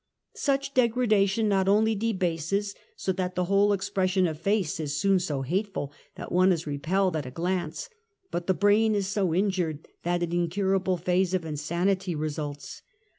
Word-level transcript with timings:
SOCIAL 0.33 0.33
EVIL. 0.33 0.39
IIT 0.39 0.41
Such 0.65 0.73
degradation 0.73 1.47
not 1.47 1.67
only 1.67 1.93
debases 1.93 2.73
so 2.95 3.11
that 3.11 3.35
the 3.35 3.45
whole 3.45 3.71
expression 3.71 4.25
of 4.25 4.41
face 4.41 4.79
is 4.79 4.97
soon 4.99 5.19
so 5.19 5.43
hateful 5.43 5.91
that 6.15 6.31
one 6.31 6.51
is 6.51 6.65
repelled 6.65 7.15
at 7.15 7.27
a 7.27 7.29
glance, 7.29 7.87
but 8.31 8.47
the 8.47 8.55
brain 8.55 8.95
is 8.95 9.05
so 9.05 9.27
injured^ 9.27 9.85
^that 10.03 10.23
an 10.23 10.31
incurable 10.33 10.97
phase 10.97 11.35
of 11.35 11.45
insanity 11.45 12.15
results. 12.15 12.81